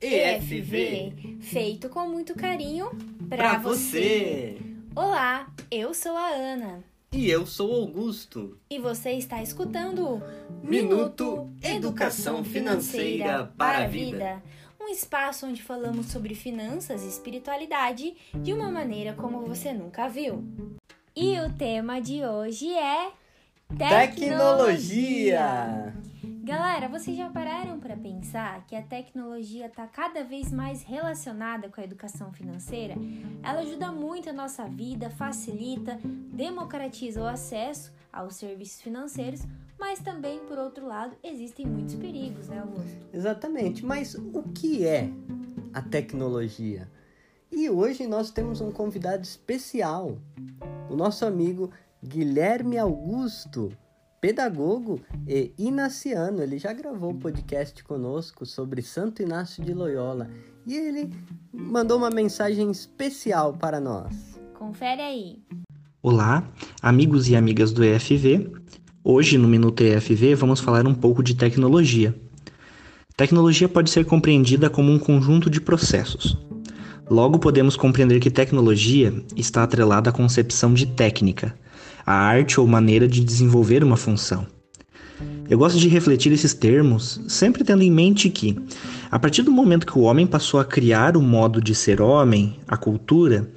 [0.00, 2.90] EFV, feito com muito carinho
[3.28, 4.56] para você.
[4.58, 4.60] você.
[4.94, 8.58] Olá, eu sou a Ana E eu sou Augusto.
[8.68, 10.22] e você está escutando o
[10.62, 14.42] Minuto Educação Financeira para a Vida.
[14.80, 20.44] um espaço onde falamos sobre finanças e espiritualidade de uma maneira como você nunca viu.
[21.16, 23.10] E o tema de hoje é
[23.76, 25.94] Tecnologia.
[26.48, 31.78] Galera, vocês já pararam para pensar que a tecnologia está cada vez mais relacionada com
[31.78, 32.94] a educação financeira?
[33.42, 36.00] Ela ajuda muito a nossa vida, facilita,
[36.32, 39.42] democratiza o acesso aos serviços financeiros,
[39.78, 42.96] mas também, por outro lado, existem muitos perigos, né, Augusto?
[43.12, 45.10] Exatamente, mas o que é
[45.74, 46.90] a tecnologia?
[47.52, 50.16] E hoje nós temos um convidado especial,
[50.88, 51.70] o nosso amigo
[52.02, 53.70] Guilherme Augusto,
[54.20, 56.42] pedagogo e inaciano.
[56.42, 60.28] Ele já gravou um podcast conosco sobre Santo Inácio de Loyola
[60.66, 61.10] e ele
[61.52, 64.38] mandou uma mensagem especial para nós.
[64.54, 65.38] Confere aí.
[66.02, 66.48] Olá,
[66.82, 68.52] amigos e amigas do EFV.
[69.04, 72.14] Hoje, no Minuto EFV, vamos falar um pouco de tecnologia.
[73.16, 76.36] Tecnologia pode ser compreendida como um conjunto de processos.
[77.10, 81.56] Logo, podemos compreender que tecnologia está atrelada à concepção de técnica,
[82.08, 84.46] a arte ou maneira de desenvolver uma função.
[85.46, 88.58] Eu gosto de refletir esses termos, sempre tendo em mente que,
[89.10, 92.56] a partir do momento que o homem passou a criar o modo de ser homem,
[92.66, 93.50] a cultura,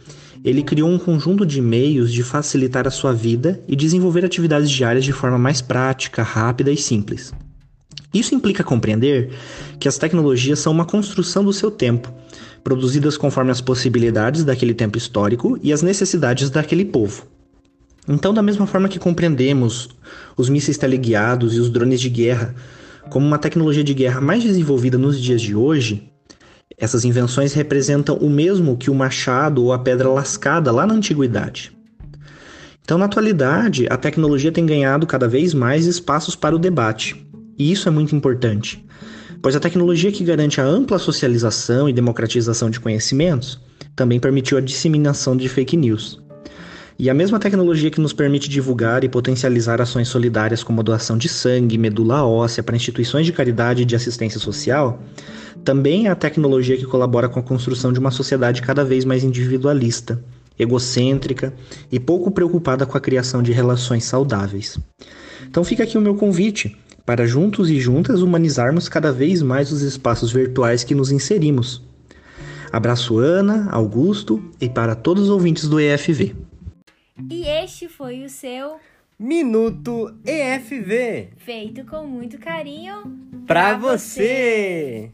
[0.43, 5.05] ele criou um conjunto de meios de facilitar a sua vida e desenvolver atividades diárias
[5.05, 7.33] de forma mais prática, rápida e simples.
[8.13, 9.31] Isso implica compreender
[9.79, 12.13] que as tecnologias são uma construção do seu tempo,
[12.61, 17.30] produzidas conforme as possibilidades daquele tempo histórico e as necessidades daquele povo.
[18.07, 19.89] Então, da mesma forma que compreendemos
[20.35, 22.55] os mísseis teleguiados e os drones de guerra
[23.09, 26.11] como uma tecnologia de guerra mais desenvolvida nos dias de hoje,
[26.77, 31.71] essas invenções representam o mesmo que o machado ou a pedra lascada lá na antiguidade.
[32.83, 37.25] Então, na atualidade, a tecnologia tem ganhado cada vez mais espaços para o debate,
[37.57, 38.83] e isso é muito importante,
[39.41, 43.59] pois a tecnologia que garante a ampla socialização e democratização de conhecimentos
[43.95, 46.20] também permitiu a disseminação de fake news.
[47.01, 51.17] E a mesma tecnologia que nos permite divulgar e potencializar ações solidárias como a doação
[51.17, 55.01] de sangue, medula óssea para instituições de caridade e de assistência social,
[55.65, 59.23] também é a tecnologia que colabora com a construção de uma sociedade cada vez mais
[59.23, 60.23] individualista,
[60.59, 61.51] egocêntrica
[61.91, 64.77] e pouco preocupada com a criação de relações saudáveis.
[65.49, 69.81] Então fica aqui o meu convite para juntos e juntas humanizarmos cada vez mais os
[69.81, 71.81] espaços virtuais que nos inserimos.
[72.71, 76.50] Abraço Ana, Augusto e para todos os ouvintes do EFV.
[77.29, 78.79] E este foi o seu
[79.19, 83.03] Minuto EFV feito com muito carinho
[83.45, 85.11] para você.